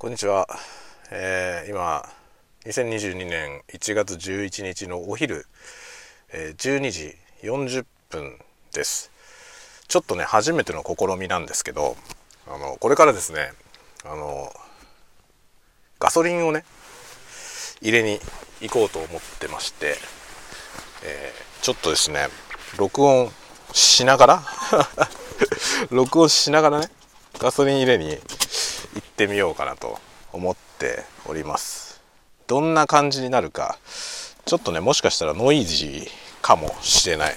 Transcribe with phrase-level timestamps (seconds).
[0.00, 0.48] こんにちは、
[1.10, 2.08] えー、今
[2.64, 5.44] 2022年1月11日のお昼、
[6.32, 8.38] えー、12時40分
[8.72, 9.10] です。
[9.88, 11.98] ちょっとね初めての試みなんですけど
[12.48, 13.52] あのこれからですね
[14.06, 14.50] あの
[15.98, 16.64] ガソリンをね
[17.82, 18.20] 入れに
[18.62, 19.96] 行こうと思ってまして、
[21.04, 22.28] えー、ちょっとですね
[22.78, 23.30] 録音
[23.74, 24.42] しながら
[25.92, 26.88] 録音しながらね
[27.38, 28.18] ガソリン入れに
[28.94, 29.98] 行ってみようかなと
[30.32, 32.02] 思っております。
[32.46, 33.78] どんな感じになるか
[34.44, 36.08] ちょっとねもしかしたらノイジー
[36.42, 37.34] かもしれない。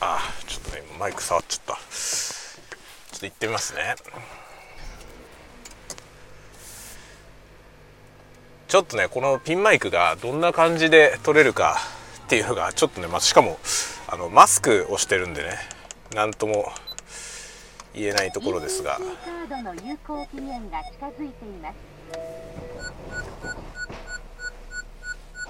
[0.00, 1.74] あちょっとねマイク触っちゃった。
[1.74, 3.94] ちょっと行ってみますね。
[8.66, 11.76] ちょっとねこのピンマイクがどんな感じで撮れるか
[12.24, 13.58] っていうのがちょっとね、まあ、しかも
[14.08, 15.50] あのマスクをしてるんでね
[16.14, 16.72] 何とも
[17.94, 18.98] 言えないところですが。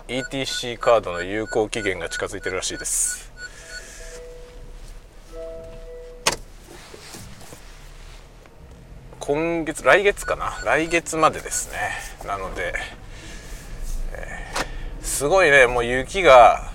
[0.08, 3.30] ETC カードの有効期限が近づいてるらしいです。
[9.20, 10.60] 今月来月かな？
[10.64, 11.78] 来月までですね。
[12.26, 12.74] なので、
[14.14, 15.68] えー、すごいね。
[15.68, 16.72] もう雪が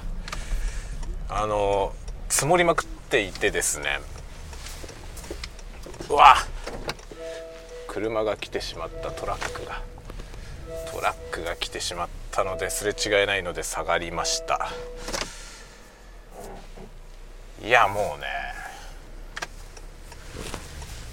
[1.30, 1.94] あの
[2.30, 4.00] 積もりまくっていてですね。
[6.10, 6.36] うわ。
[7.88, 9.82] 車が来てしまったトラックが。
[10.92, 14.70] トラックが来てしまったのですれ違えないので下がりました。
[17.64, 18.28] いやもうね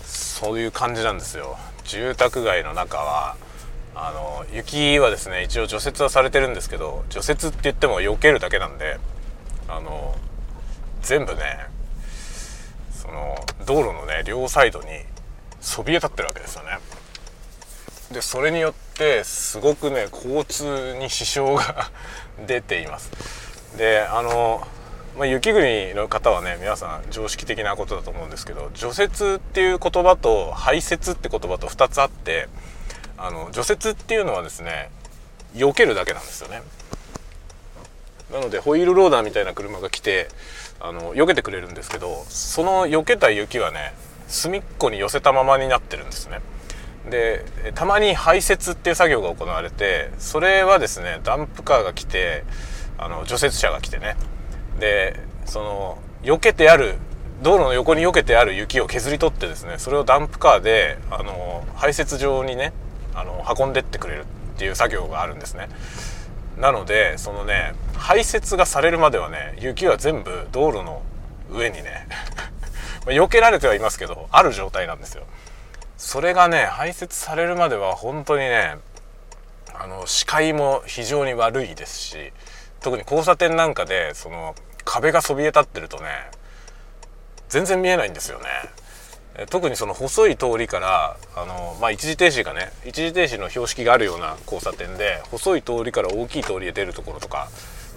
[0.04, 1.56] そういう感じなんですよ。
[1.84, 3.36] 住宅街の中は
[3.94, 8.98] あの雪はですね一応除雪はされてるんですけど除雪って言っても避けるだけなんで
[9.68, 10.14] あの
[11.02, 11.66] 全部ね
[13.05, 14.86] その道路のね両サイドに
[15.60, 16.78] そびえ立ってるわけですよね。
[18.12, 21.91] でそれによってすごくね交通に支障が
[22.46, 23.11] 出ています。
[23.77, 24.67] であの、
[25.17, 32.48] まあ、雪国の方はね皆さん常識的なことだと思うんですけど除雪っていう言葉と排雪って言葉と2つあって
[33.18, 34.90] あの除雪っていうのはですね
[35.55, 36.62] 避けるだけなんですよね。
[38.33, 40.28] なのでホイールローダーみたいな車が来て
[40.80, 43.95] あの避けてくれるんですけどその避けた雪はね
[44.29, 46.40] 隅っこに寄せたままになってるんですね。
[47.11, 52.45] でたまに排雪っていう作業が行われてそれはですねダンプカーが来て
[52.96, 54.17] あの除雪車が来てね。
[54.79, 56.96] でその避けてある
[57.42, 62.73] 道路の横に避けてある雪を削り取ってですねそれをダンプカーであの排雪場にね
[63.14, 64.24] あの運んでってくれる
[64.55, 65.68] っていう作業があるんですね。
[66.58, 71.02] なのでそのね排雪がされるまではね雪は全部道路の
[71.50, 72.06] 上にね
[73.06, 75.24] 避けられてはいますけどある状態なんですよ。
[75.96, 78.76] それがね排雪されるまでは本当にね
[79.74, 82.32] あの視界も非常に悪いですし
[82.80, 84.54] 特に交差点なんかでその
[84.84, 86.30] 壁がそびえ立ってるとね
[87.48, 88.46] 全然見えないんですよね。
[89.50, 97.48] 特にその細い通りからあの、まあ、一時停止がね一時停止の標識があるような交差点で細い通りから大きい通りへ出るところとか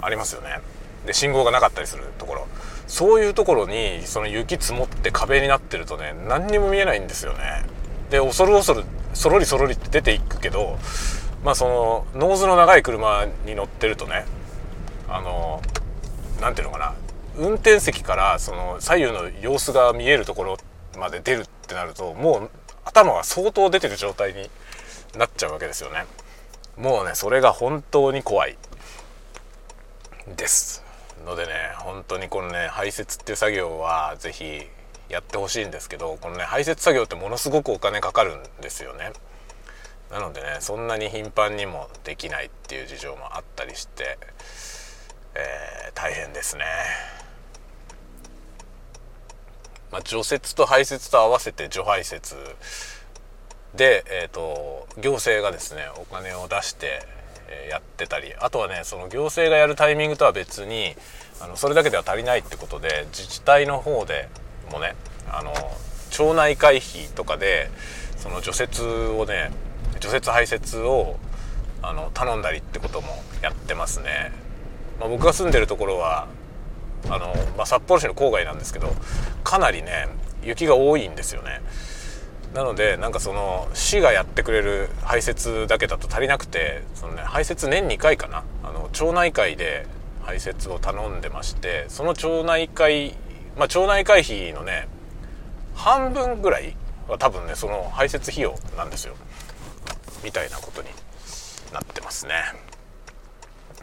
[0.01, 0.59] ありますよね。
[1.05, 2.47] で信号がなかったりするところ。
[2.87, 7.65] そういうところにその雪積もって壁になってるとね何にも見えないんですよね。
[8.09, 8.83] で恐る恐る
[9.13, 10.79] そろりそろりって出ていくけど
[11.43, 14.25] まあそのノーズの長い車に乗ってるとね
[15.07, 15.61] あの
[16.41, 16.95] 何ていうのかな。
[17.37, 20.63] 運転席からその左右の様子が見えるところって
[20.97, 22.49] まで出るってなるともう
[22.85, 24.49] 頭が相当出てる状態に
[25.17, 26.05] なっちゃうわけですよね。
[26.77, 28.57] もうねそれが本当に怖い
[30.35, 30.83] です。
[31.25, 34.67] のでね本当にこのね排泄っていう作業は是非
[35.09, 39.11] やってほしいんですけどこのね排泄作業ってものすごくお金かかるんですよね。
[40.11, 44.17] なのでねそんなに頻繁にもできないっていう事情もあったりして、
[45.35, 46.63] えー、大変ですね。
[49.91, 52.35] まあ、除雪と排雪と合わせて除排雪
[53.75, 57.01] で、えーと、行政がですねお金を出して、
[57.49, 60.95] えやってたりあとはねその行政がやるタイミングとは別に
[61.39, 64.27] あのそれだけでは足りないってことで自治体の方で
[64.69, 64.95] もね
[65.31, 65.53] あの
[66.09, 67.69] 町内会費とかで
[68.17, 69.51] その除雪をね
[70.01, 71.17] 除雪排雪を
[71.81, 73.07] あの頼んだりってことも
[73.41, 74.31] やってますね。
[74.99, 76.27] まあ、僕が住んでるところは
[77.09, 78.93] あの、まあ、札幌市の郊外なんですけど
[79.43, 80.07] かなりね
[80.43, 81.61] 雪が多いんですよね。
[82.53, 88.43] なのでなんかその市がやってくれる排泄だけだと足りなくてその、ね、排泄年2回かな？
[88.63, 89.85] あの町内会で
[90.23, 93.15] 排泄を頼んでましてその町内会
[93.57, 94.87] まあ町内会費のね
[95.75, 96.75] 半分ぐらい
[97.07, 99.15] は多分ねその排泄費用なんですよ。
[100.23, 100.89] みたいなことに
[101.73, 102.33] なってますね。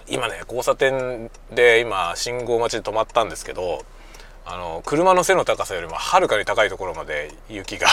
[0.08, 3.84] 今ね交差点で今信号待ちで止まったんですけど
[4.46, 7.88] あの車の背の高さよりもはるかに高いところまで雪が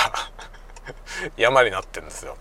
[1.38, 2.38] 山になってるんですよ。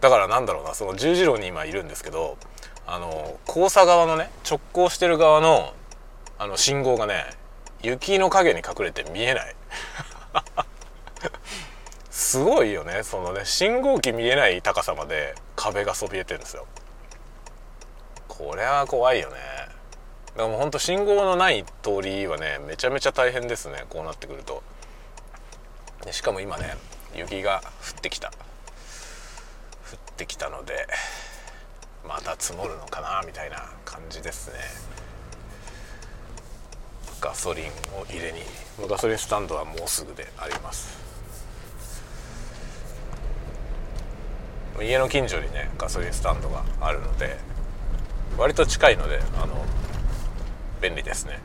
[0.00, 2.38] だからなんだろうなその十字路に今いるんですけど
[2.86, 5.74] あの交差側のね直行してる側の
[6.38, 7.26] あの信号がね
[7.82, 9.56] 雪の影に隠れて見えない。
[12.10, 16.66] すごいよねそのね信号機見えない高さまで壁がそびえてるんですよ。
[18.48, 19.36] これは怖いよね。
[19.36, 23.84] だからもうほんと信号のない通りはねめちゃめちゃ大変ですね。
[23.90, 24.62] こうなってくると。
[26.04, 26.74] でしかも今ね
[27.14, 27.62] 雪が
[27.94, 28.28] 降ってきた。
[28.28, 30.86] 降ってきたので
[32.06, 34.58] また積もるのかなみたいな感じですね。
[37.20, 37.64] ガソリン
[38.00, 38.40] を入れに
[38.88, 40.98] ガソリンスタンドはもうすぐであります。
[44.80, 47.36] 家の近所にねガソリンスタンドがあるので
[48.40, 49.54] 割と近いのであの
[50.80, 51.38] 便利ですね。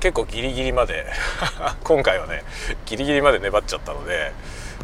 [0.00, 1.06] 結構ギリギリまで
[1.84, 2.42] 今回はね
[2.84, 4.32] ギリギリまで粘っちゃったので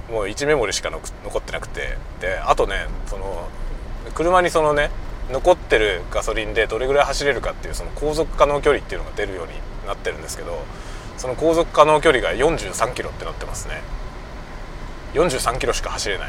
[0.09, 3.49] もう1メモリしか残ってなくてであとねその
[4.15, 4.91] 車にそのね
[5.31, 9.53] 残ってるガソリンでどれぐらい走れるかっていうその航続可能距離っていうのが出るように
[9.87, 10.65] なってるんですけど
[11.19, 13.83] その航続可能距離が43キロってなってますね。
[15.15, 16.29] 43キロしか走れない。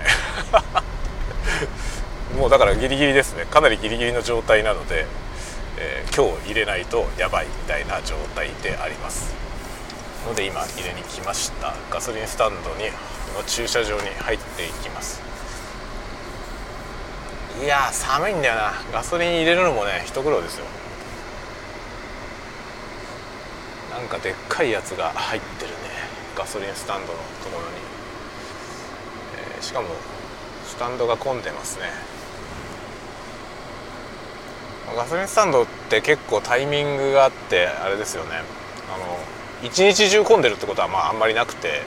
[2.38, 3.45] もうだからギリギリですね。
[3.45, 5.06] かなりギリギリの状態なので、
[5.77, 9.33] えー、今日入れないとやばいみたいな状態であります。
[10.27, 11.74] ので今入れに来ました。
[11.91, 12.89] ガソリンスタンドに
[13.35, 15.21] の駐車場に入っていきます。
[17.63, 18.74] いや寒いんだよな。
[18.91, 20.65] ガソリン入れるのもね一苦労ですよ。
[23.91, 25.75] なんかでっかいやつが入ってるね。
[26.35, 27.74] ガソリンスタンドのところに、
[29.56, 29.88] えー、しかも
[30.65, 31.91] スタンドが混んでますね。
[34.95, 38.31] ガソリンスタンドって結構タイミングがあってあれですよね。
[38.94, 39.18] あの
[39.68, 41.81] 一日中混んでるってことはまああんまりなくて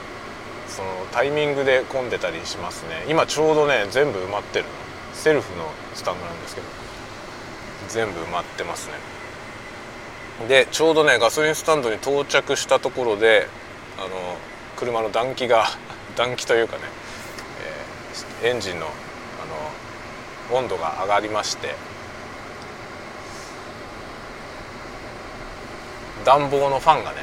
[0.68, 3.04] そのタイミングで混んでたりしますね。
[3.08, 4.64] 今ちょうどね全部埋まってる。
[5.12, 5.64] セルフの
[5.94, 6.66] スタンドなんですけど。
[7.88, 9.16] 全部埋まってますね。
[10.48, 13.48] でちょうどねガソリンスタンドに到着したところで
[13.98, 14.08] あの
[14.76, 15.64] 車の暖気が
[16.16, 16.82] 暖気というかね、
[18.42, 21.74] えー、エンジンのあの温度が上がりまして
[26.26, 27.18] 暖房のファンがね。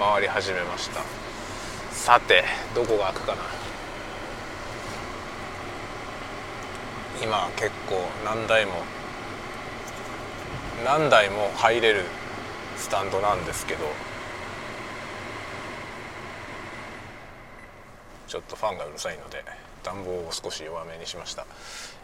[0.00, 1.02] 回り始めました。
[1.92, 2.44] さて
[2.74, 3.42] どこが開くかな。
[7.22, 8.72] 今結構何台も
[10.82, 12.04] 何台も入れる
[12.78, 13.84] スタンドなんですけど
[18.28, 19.44] ちょっとファンがうるさいので
[19.82, 21.44] 暖房を少し弱めにしました。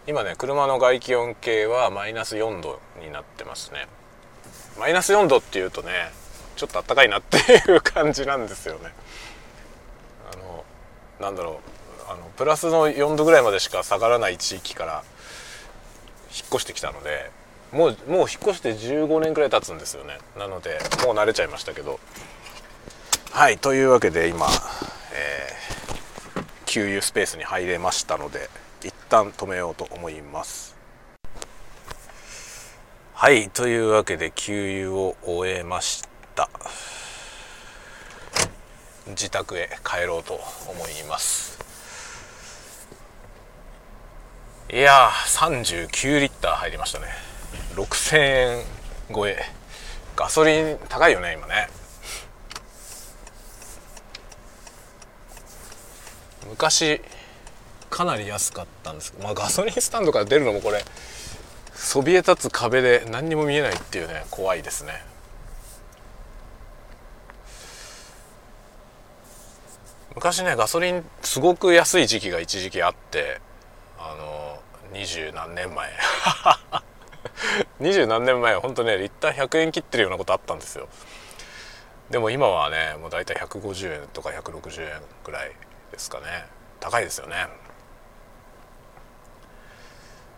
[0.06, 3.87] 今ね車の外気温計はマイナス4度になってますね。
[4.79, 6.11] マイナス4度っていうとね
[6.56, 8.93] ちょっと暖かいなっていう感じなんですよね。
[10.33, 10.65] あの
[11.21, 11.61] なんだろ
[12.09, 15.05] うあのプラスの4度ぐらいまでしか下がらない地域から
[16.35, 17.31] 引っ越してきたので
[17.73, 20.19] もうもう引っ越して15年くらい経つんですよね。
[20.39, 21.99] なのでもう慣れちゃいましたけど。
[23.31, 24.46] はいというわけで今、
[25.13, 28.49] えー、給油スペースに入れましたので
[29.15, 30.75] 旦止めようと思います。
[33.15, 36.03] はいというわけで給油を終えまし
[36.35, 36.51] た。
[39.06, 41.61] 自宅へ帰ろうと思います。
[44.69, 47.06] いやー39リッター入りましたね。
[47.77, 48.65] 6000円
[49.15, 49.39] 超え。
[50.17, 51.69] ガソリン高いよね今ね。
[56.49, 57.01] 昔
[57.94, 60.84] かなり安かったんですけど、まあ、ガソリンスタンドから出るのもこれ
[61.74, 65.05] そびえ立つ壁で何にも見えないっていうね怖いですね。
[70.17, 73.41] 昔ねガソリンすごく安い時期が一時期あって
[73.96, 74.60] あの
[74.93, 75.93] 二十何年前。
[77.79, 80.89] 二十何年前は本当ねリッター100円切ってるようなことあったんですよ。
[82.10, 85.53] でも今はねもう大体150円とか160円ぐらい
[85.93, 86.46] ですかね。
[86.81, 87.64] 高いですよね。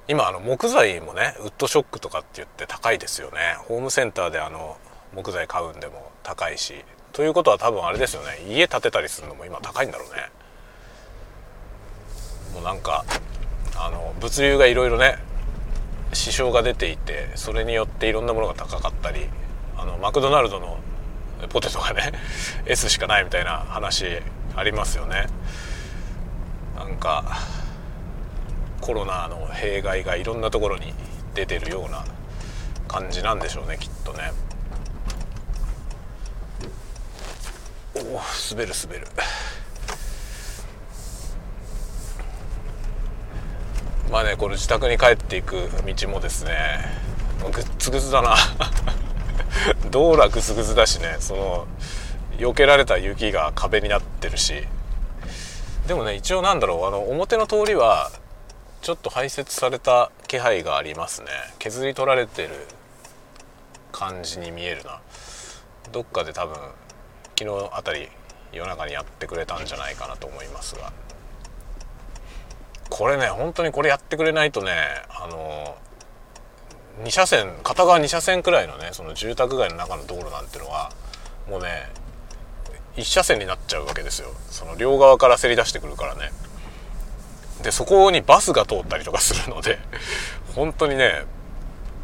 [0.08, 3.56] 今あの木材もねウッドショックとかって言って高いですよね。
[3.68, 4.76] ホームセンターであの
[5.14, 6.84] 木材買うんでも高いし。
[7.12, 8.38] ということは多分あれですよね。
[8.48, 10.30] 家建てたりするのも今高いんだろうね。
[12.54, 13.04] もうなんか
[13.75, 15.18] あの物流がいろいろね
[16.12, 19.26] 支障が出ていてそれによっていろんなものが高かったり
[19.76, 20.78] あのマクドナルドの
[21.48, 22.12] ポテトがね
[22.66, 24.06] S しかないみたいな話
[24.54, 25.26] ありますよね。
[26.76, 27.25] なんか
[28.87, 30.95] コロナの弊害がいろんなところに
[31.35, 32.05] 出てるような
[32.87, 34.31] 感じなんでしょうねきっとね。
[37.97, 38.21] おお
[38.52, 39.09] 滑る滑る。
[44.09, 46.52] まあねこれ自宅に帰っていく道もですね
[47.52, 48.37] ぐっつぐつだな。
[49.90, 51.66] 道路はぐずぐずだしねその
[52.38, 54.64] 避けられた雪が壁になってるし。
[55.88, 58.12] でもね一応なんだろうあの表の通りは
[58.87, 61.26] ちょっと排泄された気配がありますね。
[61.59, 62.50] 削り取られてる
[63.90, 65.00] 感じに見えるな。
[65.90, 66.55] どっかで多分
[67.37, 68.09] 昨日あたり
[68.52, 70.93] 夜中にやってくれたんじゃないかなと思いますが。
[72.88, 74.71] これね本当にこれやってくれないとね
[75.11, 75.76] あの
[77.02, 80.93] 2車線片側2車線くらいのねその住宅街の中の道路なんてのは
[81.50, 81.88] もうね
[82.95, 84.28] 1車線になっちゃうわけですよ。
[84.49, 86.31] その両側からせり出してくるからね。
[87.66, 89.80] でそこにバスが通ったりとかするので
[90.54, 91.25] 本当にね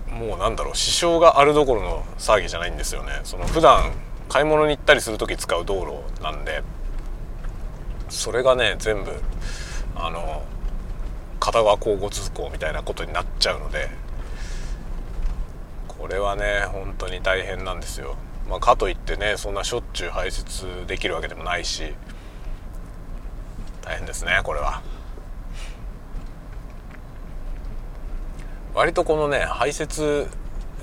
[0.08, 3.92] もうなんだろう支障があるどころの騒ぎじゃないんですよねその普段
[4.28, 6.64] 買い物に行ったりする時使う道路なんで
[8.08, 9.12] それがね全部
[9.94, 10.42] あの
[11.38, 13.88] 片側交互通行みたいなことになっちゃうので
[15.86, 18.16] これはね本当に大変なんですよ。
[18.50, 21.94] まあ、かといってねそんなしょっちゅう排泄できるわけでもないし
[23.82, 24.82] 大変ですねこれは。
[28.74, 30.28] 割とこのね排泄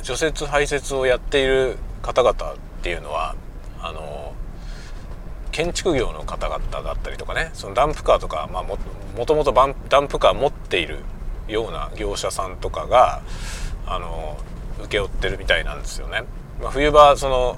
[0.03, 3.36] 除雪排泄をやっている方々っていうのは
[3.81, 4.34] あの
[5.51, 8.77] 建築業の方々だったりとかねそのダンプカーとか、まあも、
[9.17, 11.00] もともとダンプカー持っている
[11.48, 13.22] ような業者さんとかが
[13.86, 14.38] あの
[14.84, 16.24] 請け負ってるみたいなんですよね。
[16.62, 17.58] まあ、冬場その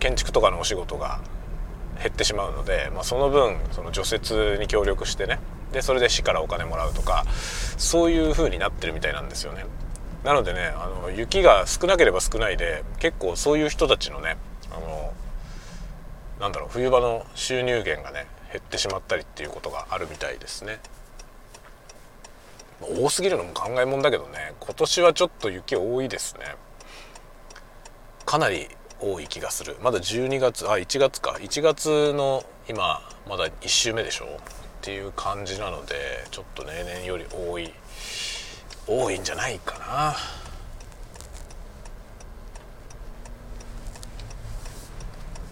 [0.00, 1.20] 建築とかのお仕事が
[1.98, 5.38] 減ってしまうので、まあ、その分その除雪に協力してね
[5.72, 7.24] でそれで市からお金もらうとか
[7.76, 9.64] そういう風になってるみたいなんですよね。
[10.24, 14.36] なのでねあの雪が少なければ少ないで結構そういう人たちのね
[14.70, 15.12] あの
[16.40, 20.80] なんだろう冬場の収入源がね減ってしまったりっていうことがあるみたいですね。
[22.80, 26.54] 多すぎるのも考えもんだけどね今年はちょっと雪多いですね
[28.24, 28.68] かなり
[29.00, 34.26] 多い気がするまだ12月あ1月か1月の今まだ1週目でしょ
[34.88, 37.70] っていう感じなのでちょっと例年より多い
[38.86, 40.16] 多いんじゃないかな。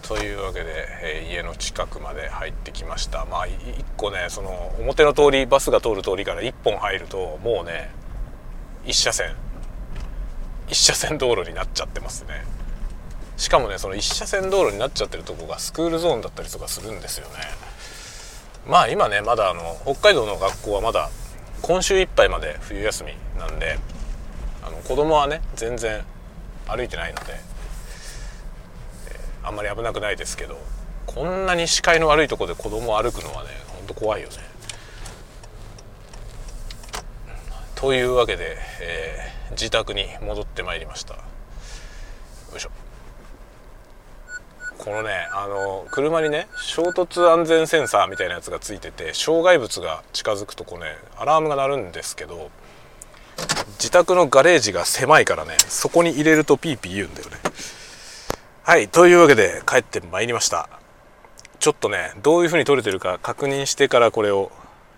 [0.01, 3.25] というわけで、えー、家の近くまで入ってきました。
[3.25, 3.55] まあ一
[3.95, 7.91] 個ねその表の通りバスが通る通りから1本入るともうね
[8.85, 9.35] 1車線
[10.67, 12.43] 1車線道路になっちゃってますね。
[13.35, 17.66] しかもねその1車線道路になっちゃってるとこがスクールゾーンだったりとかするんですよね。
[18.67, 21.09] まあ今ねまだあの北海道の学校はまだ
[21.61, 23.79] 今週いっぱいまで冬休みなんで
[24.61, 26.03] あの子供はね全然
[26.67, 27.39] 歩いてないので
[29.43, 30.59] あんまり危なくないですけど
[31.05, 34.35] こんなに視界の悪いところで子供を歩くのはねほんと怖いよね。
[37.75, 41.21] というわけで、えー、自宅に戻ってまいりましたよ
[42.55, 42.71] いしょ
[44.77, 52.49] このねあの車にね衝突安全センサーみたいなやつがついてて障害物が近づくとこうねアラームが鳴るんですけど
[53.79, 57.37] 自宅のガレージが狭いからねそこに入れるとピーピー言うんだよね。
[58.63, 60.69] はいというわけで帰ってまいりました。
[61.59, 64.51] ちょっとねどういう風に撮れてるか確認してからこれを、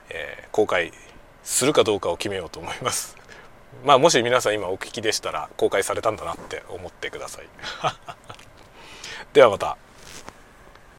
[0.09, 0.91] えー、公開
[1.43, 3.15] するかどうかを決めようと思います。
[3.85, 7.45] まあもし皆さん今お聞きでしたら公開されたんだなって思ってください。
[9.33, 9.77] ではまた。